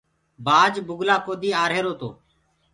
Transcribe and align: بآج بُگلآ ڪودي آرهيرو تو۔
بآج 0.45 0.73
بُگلآ 0.87 1.15
ڪودي 1.25 1.49
آرهيرو 1.63 1.93
تو۔ 1.99 2.09